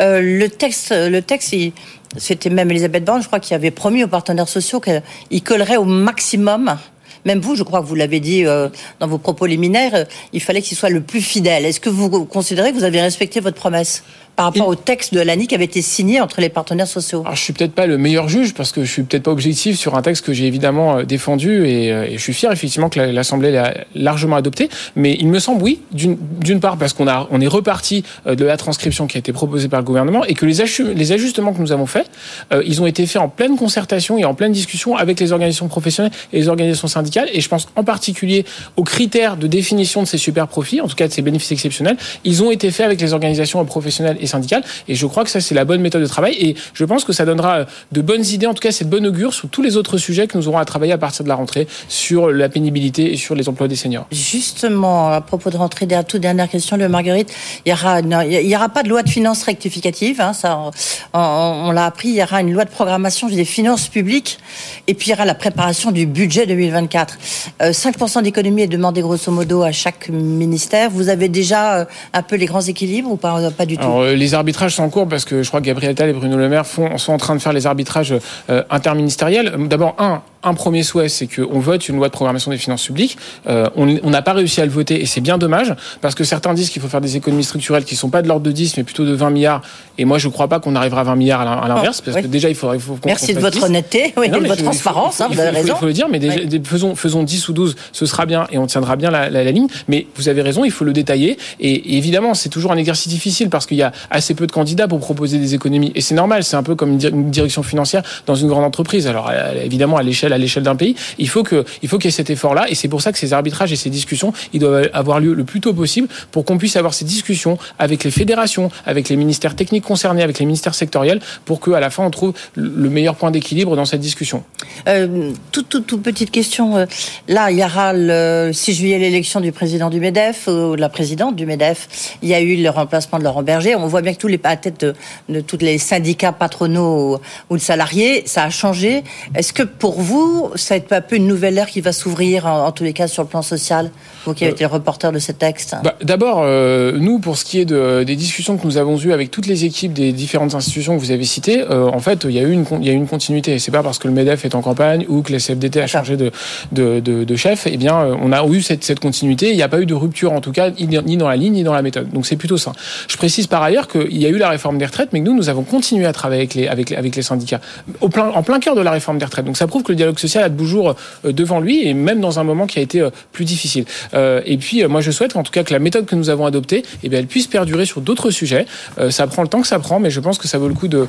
Euh, 0.00 0.20
le 0.20 0.48
texte, 0.48 0.92
le 0.96 1.20
texte, 1.20 1.52
il 1.52 1.72
c'était 2.16 2.50
même 2.50 2.70
Elisabeth 2.70 3.04
Borne, 3.04 3.22
je 3.22 3.26
crois, 3.26 3.40
qui 3.40 3.54
avait 3.54 3.70
promis 3.70 4.04
aux 4.04 4.08
partenaires 4.08 4.48
sociaux 4.48 4.80
qu'il 4.80 5.42
collerait 5.42 5.76
au 5.76 5.84
maximum. 5.84 6.76
Même 7.24 7.40
vous, 7.40 7.54
je 7.54 7.62
crois 7.62 7.80
que 7.80 7.86
vous 7.86 7.94
l'avez 7.94 8.20
dit 8.20 8.44
euh, 8.44 8.68
dans 9.00 9.06
vos 9.06 9.18
propos 9.18 9.46
liminaires, 9.46 9.94
euh, 9.94 10.04
il 10.32 10.42
fallait 10.42 10.60
qu'il 10.60 10.76
soit 10.76 10.90
le 10.90 11.00
plus 11.00 11.22
fidèle. 11.22 11.64
Est-ce 11.64 11.80
que 11.80 11.88
vous 11.88 12.26
considérez 12.26 12.70
que 12.70 12.76
vous 12.76 12.84
avez 12.84 13.00
respecté 13.00 13.40
votre 13.40 13.56
promesse? 13.56 14.04
Par 14.36 14.46
rapport 14.46 14.66
il... 14.68 14.70
au 14.70 14.74
texte 14.74 15.14
de 15.14 15.20
l'ANI 15.20 15.46
qui 15.46 15.54
avait 15.54 15.64
été 15.64 15.82
signé 15.82 16.20
entre 16.20 16.40
les 16.40 16.48
partenaires 16.48 16.88
sociaux 16.88 17.20
Alors, 17.24 17.36
Je 17.36 17.42
suis 17.42 17.52
peut-être 17.52 17.74
pas 17.74 17.86
le 17.86 17.98
meilleur 17.98 18.28
juge 18.28 18.54
parce 18.54 18.72
que 18.72 18.84
je 18.84 18.90
suis 18.90 19.02
peut-être 19.02 19.24
pas 19.24 19.30
objectif 19.30 19.78
sur 19.78 19.96
un 19.96 20.02
texte 20.02 20.24
que 20.24 20.32
j'ai 20.32 20.46
évidemment 20.46 21.02
défendu 21.02 21.66
et, 21.66 21.88
et, 21.88 22.12
je 22.14 22.22
suis 22.22 22.34
fier 22.34 22.50
effectivement 22.52 22.88
que 22.88 23.00
l'Assemblée 23.00 23.50
l'a 23.50 23.74
largement 23.94 24.36
adopté. 24.36 24.68
Mais 24.96 25.16
il 25.18 25.28
me 25.28 25.38
semble 25.38 25.62
oui, 25.62 25.80
d'une 25.92 26.60
part 26.60 26.76
parce 26.76 26.92
qu'on 26.92 27.08
a 27.08 27.28
on 27.30 27.40
est 27.40 27.46
reparti 27.46 28.04
de 28.26 28.44
la 28.44 28.56
transcription 28.56 29.06
qui 29.06 29.16
a 29.16 29.20
été 29.20 29.32
proposée 29.32 29.68
par 29.68 29.80
le 29.80 29.84
gouvernement 29.84 30.24
et 30.24 30.34
que 30.34 30.46
les, 30.46 30.54
les 30.94 31.12
ajustements 31.12 31.52
que 31.52 31.60
nous 31.60 31.72
avons 31.72 31.86
faits, 31.86 32.10
euh, 32.52 32.62
ils 32.66 32.80
ont 32.82 32.86
été 32.86 33.06
faits 33.06 33.20
en 33.20 33.28
pleine 33.28 33.56
concertation 33.56 34.18
et 34.18 34.24
en 34.24 34.34
pleine 34.34 34.52
discussion 34.52 34.96
avec 34.96 35.20
les 35.20 35.32
organisations 35.32 35.68
professionnelles 35.68 36.12
et 36.32 36.38
les 36.38 36.48
organisations 36.48 36.88
syndicales. 36.88 37.28
Et 37.32 37.40
je 37.40 37.48
pense 37.48 37.68
en 37.76 37.84
particulier 37.84 38.44
aux 38.76 38.84
critères 38.84 39.36
de 39.36 39.46
définition 39.46 40.02
de 40.02 40.06
ces 40.06 40.18
super 40.18 40.48
profits, 40.48 40.80
en 40.80 40.88
tout 40.88 40.96
cas 40.96 41.08
de 41.08 41.12
ces 41.12 41.22
bénéfices 41.22 41.52
exceptionnels. 41.52 41.96
Ils 42.24 42.42
ont 42.42 42.50
été 42.50 42.70
faits 42.70 42.86
avec 42.86 43.00
les 43.00 43.12
organisations 43.12 43.64
professionnelles 43.64 44.18
et 44.24 44.26
syndicales. 44.26 44.64
Et 44.88 44.94
je 44.94 45.06
crois 45.06 45.24
que 45.24 45.30
ça, 45.30 45.40
c'est 45.40 45.54
la 45.54 45.64
bonne 45.64 45.80
méthode 45.80 46.02
de 46.02 46.06
travail. 46.06 46.34
Et 46.40 46.56
je 46.74 46.84
pense 46.84 47.04
que 47.04 47.12
ça 47.12 47.24
donnera 47.24 47.66
de 47.92 48.00
bonnes 48.00 48.24
idées, 48.24 48.46
en 48.46 48.54
tout 48.54 48.60
cas, 48.60 48.72
c'est 48.72 48.84
de 48.84 48.90
bonne 48.90 49.06
augure 49.06 49.32
sur 49.32 49.48
tous 49.48 49.62
les 49.62 49.76
autres 49.76 49.98
sujets 49.98 50.26
que 50.26 50.36
nous 50.36 50.48
aurons 50.48 50.58
à 50.58 50.64
travailler 50.64 50.92
à 50.92 50.98
partir 50.98 51.24
de 51.24 51.28
la 51.28 51.34
rentrée, 51.34 51.66
sur 51.88 52.30
la 52.30 52.48
pénibilité 52.48 53.12
et 53.12 53.16
sur 53.16 53.34
les 53.34 53.48
emplois 53.48 53.68
des 53.68 53.76
seniors. 53.76 54.06
Justement, 54.10 55.10
à 55.10 55.20
propos 55.20 55.50
de 55.50 55.56
rentrée, 55.56 55.86
la 55.86 56.02
toute 56.02 56.20
dernière 56.20 56.48
question, 56.48 56.76
le 56.76 56.88
Marguerite, 56.88 57.32
il 57.64 57.70
y 57.70 57.72
aura, 57.72 58.00
il 58.00 58.48
y 58.48 58.56
aura 58.56 58.68
pas 58.68 58.82
de 58.82 58.88
loi 58.88 59.02
de 59.02 59.08
finances 59.08 59.42
rectificative, 59.44 60.20
hein, 60.20 60.32
ça, 60.32 60.70
on, 61.12 61.20
on 61.20 61.70
l'a 61.70 61.86
appris, 61.86 62.08
il 62.08 62.16
y 62.16 62.22
aura 62.22 62.40
une 62.40 62.52
loi 62.52 62.64
de 62.64 62.70
programmation 62.70 63.28
des 63.28 63.44
finances 63.44 63.88
publiques, 63.88 64.38
et 64.86 64.94
puis 64.94 65.08
il 65.08 65.10
y 65.10 65.14
aura 65.14 65.24
la 65.24 65.34
préparation 65.34 65.90
du 65.90 66.06
budget 66.06 66.46
2024. 66.46 67.18
Euh, 67.62 67.70
5% 67.70 68.22
d'économie 68.22 68.62
est 68.62 68.68
demandé 68.68 69.00
grosso 69.00 69.30
modo 69.30 69.62
à 69.62 69.72
chaque 69.72 70.08
ministère. 70.08 70.90
Vous 70.90 71.08
avez 71.08 71.28
déjà 71.28 71.78
euh, 71.78 71.84
un 72.12 72.22
peu 72.22 72.36
les 72.36 72.46
grands 72.46 72.60
équilibres 72.60 73.10
ou 73.10 73.16
pas, 73.16 73.50
pas 73.50 73.66
du 73.66 73.76
tout? 73.76 73.82
Alors, 73.82 74.13
Les 74.14 74.34
arbitrages 74.34 74.74
sont 74.74 74.82
en 74.82 74.90
cours 74.90 75.08
parce 75.08 75.24
que 75.24 75.42
je 75.42 75.48
crois 75.48 75.60
que 75.60 75.66
Gabriel 75.66 75.92
Attal 75.92 76.08
et 76.08 76.12
Bruno 76.12 76.36
Le 76.36 76.48
Maire 76.48 76.66
font, 76.66 76.98
sont 76.98 77.12
en 77.12 77.18
train 77.18 77.36
de 77.36 77.40
faire 77.40 77.52
les 77.52 77.66
arbitrages 77.66 78.14
euh, 78.50 78.62
interministériels. 78.70 79.54
D'abord, 79.68 79.94
un, 79.98 80.22
un 80.44 80.54
premier 80.54 80.82
souhait, 80.82 81.08
c'est 81.08 81.26
qu'on 81.26 81.58
vote 81.58 81.88
une 81.88 81.96
loi 81.96 82.08
de 82.08 82.12
programmation 82.12 82.50
des 82.50 82.58
finances 82.58 82.84
publiques. 82.84 83.16
Euh, 83.48 83.68
on 83.76 84.10
n'a 84.10 84.22
pas 84.22 84.32
réussi 84.32 84.60
à 84.60 84.64
le 84.64 84.70
voter 84.70 85.00
et 85.00 85.06
c'est 85.06 85.20
bien 85.20 85.38
dommage 85.38 85.74
parce 86.00 86.14
que 86.14 86.24
certains 86.24 86.54
disent 86.54 86.70
qu'il 86.70 86.82
faut 86.82 86.88
faire 86.88 87.00
des 87.00 87.16
économies 87.16 87.44
structurelles 87.44 87.84
qui 87.84 87.96
sont 87.96 88.10
pas 88.10 88.22
de 88.22 88.28
l'ordre 88.28 88.44
de 88.44 88.52
10 88.52 88.76
mais 88.76 88.84
plutôt 88.84 89.04
de 89.04 89.12
20 89.12 89.30
milliards. 89.30 89.62
Et 89.96 90.04
moi, 90.04 90.18
je 90.18 90.28
crois 90.28 90.48
pas 90.48 90.60
qu'on 90.60 90.74
arrivera 90.74 91.02
à 91.02 91.04
20 91.04 91.16
milliards 91.16 91.40
à 91.40 91.68
l'inverse 91.68 92.00
parce 92.00 92.16
oui. 92.16 92.22
que 92.22 92.26
déjà, 92.28 92.48
il 92.48 92.54
faudrait. 92.54 92.78
Faut 92.78 92.98
Merci 93.04 93.34
de 93.34 93.40
votre 93.40 93.58
10. 93.58 93.64
honnêteté 93.64 94.12
oui, 94.16 94.28
non, 94.28 94.38
et 94.38 94.42
de 94.42 94.48
votre 94.48 94.62
transparence. 94.62 95.16
Faut, 95.16 95.24
hein, 95.24 95.28
vous 95.30 95.38
avez 95.38 95.50
raison. 95.50 95.74
Il 95.76 95.78
faut 95.78 95.86
le 95.86 95.92
dire, 95.92 96.08
mais 96.10 96.18
déjà, 96.18 96.36
oui. 96.36 96.62
faisons, 96.64 96.94
faisons 96.94 97.22
10 97.22 97.48
ou 97.48 97.52
12, 97.52 97.76
ce 97.92 98.06
sera 98.06 98.26
bien 98.26 98.46
et 98.50 98.58
on 98.58 98.66
tiendra 98.66 98.96
bien 98.96 99.10
la, 99.10 99.30
la, 99.30 99.44
la 99.44 99.50
ligne. 99.50 99.68
Mais 99.88 100.06
vous 100.16 100.28
avez 100.28 100.42
raison, 100.42 100.64
il 100.64 100.70
faut 100.70 100.84
le 100.84 100.92
détailler. 100.92 101.38
Et, 101.60 101.70
et 101.70 101.96
évidemment, 101.96 102.34
c'est 102.34 102.48
toujours 102.48 102.72
un 102.72 102.76
exercice 102.76 103.08
difficile 103.08 103.48
parce 103.50 103.66
qu'il 103.66 103.76
y 103.76 103.82
a 103.82 103.92
assez 104.10 104.34
peu 104.34 104.46
de 104.46 104.52
candidats 104.52 104.88
pour 104.88 104.98
proposer 104.98 105.38
des 105.38 105.54
économies. 105.54 105.92
Et 105.94 106.00
c'est 106.00 106.14
normal, 106.14 106.44
c'est 106.44 106.56
un 106.56 106.62
peu 106.62 106.74
comme 106.74 106.98
une 106.98 107.30
direction 107.30 107.62
financière 107.62 108.02
dans 108.26 108.34
une 108.34 108.48
grande 108.48 108.64
entreprise. 108.64 109.06
Alors 109.06 109.30
évidemment, 109.62 109.96
à 109.96 110.02
l'échelle 110.02 110.32
à 110.34 110.38
l'échelle 110.38 110.62
d'un 110.62 110.76
pays, 110.76 110.94
il 111.18 111.28
faut 111.28 111.42
que 111.42 111.64
il 111.82 111.88
faut 111.88 111.98
qu'il 111.98 112.06
y 112.06 112.08
ait 112.08 112.16
cet 112.16 112.30
effort-là. 112.30 112.66
Et 112.68 112.74
c'est 112.74 112.88
pour 112.88 113.02
ça 113.02 113.12
que 113.12 113.18
ces 113.18 113.32
arbitrages 113.32 113.72
et 113.72 113.76
ces 113.76 113.90
discussions, 113.90 114.32
ils 114.52 114.60
doivent 114.60 114.88
avoir 114.92 115.20
lieu 115.20 115.34
le 115.34 115.44
plus 115.44 115.60
tôt 115.60 115.72
possible 115.72 116.08
pour 116.30 116.44
qu'on 116.44 116.58
puisse 116.58 116.76
avoir 116.76 116.94
ces 116.94 117.04
discussions 117.04 117.58
avec 117.78 118.04
les 118.04 118.10
fédérations, 118.10 118.70
avec 118.86 119.08
les 119.08 119.16
ministères 119.16 119.56
techniques 119.56 119.84
concernés, 119.84 120.22
avec 120.22 120.38
les 120.38 120.46
ministères 120.46 120.74
sectoriels, 120.74 121.20
pour 121.44 121.60
qu'à 121.60 121.80
la 121.80 121.90
fin 121.90 122.04
on 122.04 122.10
trouve 122.10 122.34
le 122.54 122.88
meilleur 122.88 123.16
point 123.16 123.30
d'équilibre 123.30 123.76
dans 123.76 123.84
cette 123.84 124.00
discussion. 124.00 124.44
Euh, 124.88 125.32
toute, 125.52 125.68
toute, 125.68 125.86
toute, 125.86 126.02
petite 126.02 126.30
question. 126.30 126.86
Là, 127.28 127.50
il 127.50 127.58
y 127.58 127.64
aura 127.64 127.92
le 127.94 128.50
6 128.52 128.74
juillet 128.74 128.98
l'élection 128.98 129.40
du 129.40 129.52
président 129.52 129.90
du 129.90 130.00
MEDEF 130.00 130.48
ou 130.48 130.76
de 130.76 130.80
la 130.80 130.88
présidente 130.88 131.36
du 131.36 131.46
MEDEF. 131.46 132.16
Il 132.22 132.28
y 132.28 132.34
a 132.34 132.40
eu 132.40 132.56
le 132.56 132.70
remplacement 132.70 133.18
de 133.18 133.24
Laurent 133.24 133.42
Berger. 133.42 133.76
On 133.76 133.86
voit 133.86 134.02
bien 134.02 134.12
que 134.14 134.18
tous 134.18 134.28
les 134.28 134.40
à 134.44 134.56
tête 134.56 134.80
de, 134.80 134.94
de 135.28 135.40
tous 135.40 135.58
les 135.60 135.78
syndicats 135.78 136.32
patronaux 136.32 137.14
ou, 137.14 137.18
ou 137.50 137.56
de 137.56 137.62
salariés, 137.62 138.22
ça 138.26 138.44
a 138.44 138.50
changé. 138.50 139.04
Est-ce 139.34 139.52
que 139.52 139.62
pour 139.62 140.00
vous, 140.00 140.23
vous, 140.24 140.50
ça 140.56 140.74
va 140.74 140.96
être 140.96 141.06
peu 141.06 141.16
une 141.16 141.26
nouvelle 141.26 141.58
ère 141.58 141.68
qui 141.68 141.80
va 141.80 141.92
s'ouvrir, 141.92 142.46
en, 142.46 142.72
tous 142.72 142.84
les 142.84 142.92
cas, 142.92 143.06
sur 143.06 143.22
le 143.22 143.28
plan 143.28 143.42
social 143.42 143.90
Vous 144.24 144.34
qui 144.34 144.44
avez 144.44 144.52
été 144.52 144.64
le 144.64 144.70
reporter 144.70 145.12
de 145.12 145.18
ce 145.18 145.32
texte. 145.32 145.76
Bah, 145.82 145.94
D'abord, 146.02 146.44
nous, 146.44 147.18
pour 147.18 147.36
ce 147.36 147.44
qui 147.44 147.60
est 147.60 147.64
de, 147.64 148.02
des 148.04 148.16
discussions 148.16 148.56
que 148.56 148.66
nous 148.66 148.76
avons 148.76 148.98
eues 148.98 149.12
avec 149.12 149.30
toutes 149.30 149.46
les 149.46 149.64
équipes 149.64 149.92
des 149.92 150.12
différentes 150.12 150.54
institutions 150.54 150.96
que 150.96 151.00
vous 151.00 151.10
avez 151.10 151.24
citées, 151.24 151.64
en 151.68 151.98
fait, 152.00 152.24
il 152.24 152.32
y 152.32 152.38
a 152.38 152.42
eu 152.42 152.52
une, 152.52 152.64
il 152.80 152.86
y 152.86 152.90
a 152.90 152.92
une 152.92 153.06
continuité. 153.06 153.58
C'est 153.58 153.70
pas 153.70 153.82
parce 153.82 153.98
que 153.98 154.08
le 154.08 154.14
MEDEF 154.14 154.44
est 154.44 154.54
en 154.54 154.62
campagne 154.62 155.04
ou 155.08 155.22
que 155.22 155.32
la 155.32 155.38
CFDT 155.38 155.80
a 155.80 155.86
changé 155.86 156.16
de, 156.16 156.32
de, 156.72 157.00
de, 157.00 157.36
chef, 157.36 157.66
eh 157.66 157.76
bien, 157.76 157.96
on 158.20 158.32
a 158.32 158.44
eu 158.46 158.62
cette, 158.62 158.84
cette 158.84 159.00
continuité. 159.00 159.50
Il 159.50 159.56
n'y 159.56 159.62
a 159.62 159.68
pas 159.68 159.80
eu 159.80 159.86
de 159.86 159.94
rupture, 159.94 160.32
en 160.32 160.40
tout 160.40 160.52
cas, 160.52 160.70
ni 160.70 161.16
dans 161.16 161.28
la 161.28 161.36
ligne, 161.36 161.54
ni 161.54 161.62
dans 161.62 161.72
la 161.72 161.82
méthode. 161.82 162.10
Donc 162.10 162.26
c'est 162.26 162.36
plutôt 162.36 162.56
ça. 162.56 162.72
Je 163.08 163.16
précise 163.16 163.46
par 163.46 163.62
ailleurs 163.62 163.88
qu'il 163.88 164.16
y 164.16 164.26
a 164.26 164.28
eu 164.28 164.38
la 164.38 164.48
réforme 164.48 164.78
des 164.78 164.86
retraites, 164.86 165.10
mais 165.12 165.20
que 165.20 165.24
nous, 165.24 165.34
nous 165.34 165.48
avons 165.48 165.62
continué 165.62 166.06
à 166.06 166.12
travailler 166.12 166.42
avec 166.42 166.54
les, 166.54 166.68
avec, 166.68 166.92
avec 166.92 167.16
les 167.16 167.22
syndicats, 167.22 167.60
au 168.00 168.08
plein, 168.08 168.28
en 168.28 168.42
plein 168.42 168.60
cœur 168.60 168.74
de 168.74 168.80
la 168.80 168.90
réforme 168.90 169.18
des 169.18 169.24
retraites. 169.24 169.44
Donc 169.44 169.56
ça 169.56 169.66
prouve 169.66 169.82
que 169.82 169.92
le 169.92 169.96
dialogue 170.04 170.18
social 170.18 170.44
a 170.44 170.50
toujours 170.50 170.94
euh, 171.24 171.32
devant 171.32 171.60
lui, 171.60 171.86
et 171.86 171.94
même 171.94 172.20
dans 172.20 172.38
un 172.38 172.44
moment 172.44 172.66
qui 172.66 172.78
a 172.78 172.82
été 172.82 173.00
euh, 173.00 173.10
plus 173.32 173.44
difficile. 173.44 173.84
Euh, 174.14 174.40
et 174.44 174.56
puis, 174.56 174.84
moi, 174.86 175.00
je 175.00 175.10
souhaite 175.10 175.36
en 175.36 175.42
tout 175.42 175.52
cas 175.52 175.64
que 175.64 175.72
la 175.72 175.78
méthode 175.78 176.06
que 176.06 176.14
nous 176.14 176.30
avons 176.30 176.46
adoptée, 176.46 176.84
eh 177.02 177.08
bien, 177.08 177.18
elle 177.18 177.26
puisse 177.26 177.46
perdurer 177.46 177.86
sur 177.86 178.00
d'autres 178.00 178.30
sujets. 178.30 178.66
ça 179.10 179.26
prend 179.26 179.42
le 179.42 179.48
temps 179.48 179.60
que 179.60 179.66
ça 179.66 179.78
prend, 179.78 180.00
mais 180.00 180.10
je 180.10 180.20
pense 180.20 180.38
que 180.38 180.48
ça 180.48 180.58
vaut 180.58 180.68
le 180.68 180.74
coup 180.74 180.88
de, 180.88 181.06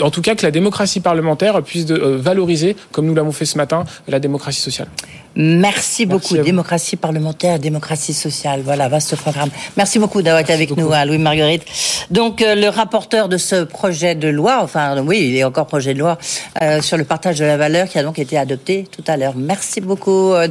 en 0.00 0.10
tout 0.10 0.22
cas, 0.22 0.34
que 0.34 0.42
la 0.42 0.50
démocratie 0.50 1.00
parlementaire 1.00 1.62
puisse 1.62 1.86
valoriser, 1.86 2.76
comme 2.90 3.06
nous 3.06 3.14
l'avons 3.14 3.32
fait 3.32 3.44
ce 3.44 3.56
matin, 3.56 3.84
la 4.08 4.18
démocratie 4.18 4.60
sociale. 4.60 4.88
Merci, 5.34 6.06
beaucoup. 6.06 6.36
Démocratie 6.36 6.96
parlementaire, 6.96 7.58
démocratie 7.58 8.14
sociale. 8.14 8.60
Voilà, 8.64 8.88
vaste 8.88 9.16
programme. 9.16 9.50
Merci 9.76 9.98
beaucoup 9.98 10.22
d'avoir 10.22 10.42
été 10.42 10.52
avec 10.52 10.76
nous, 10.76 10.92
hein, 10.92 11.04
Louis 11.04 11.18
Marguerite. 11.18 11.64
Donc, 12.10 12.42
euh, 12.42 12.54
le 12.54 12.68
rapporteur 12.68 13.28
de 13.28 13.36
ce 13.38 13.64
projet 13.64 14.14
de 14.14 14.28
loi, 14.28 14.60
enfin, 14.62 15.02
oui, 15.02 15.28
il 15.28 15.36
est 15.36 15.44
encore 15.44 15.66
projet 15.66 15.94
de 15.94 15.98
loi, 15.98 16.18
euh, 16.60 16.82
sur 16.82 16.96
le 16.96 17.04
partage 17.04 17.38
de 17.38 17.44
la 17.44 17.56
valeur 17.56 17.88
qui 17.88 17.98
a 17.98 18.02
donc 18.02 18.18
été 18.18 18.36
adopté 18.36 18.86
tout 18.90 19.04
à 19.06 19.16
l'heure. 19.16 19.34
Merci 19.36 19.80
beaucoup. 19.80 20.32
Euh, 20.32 20.48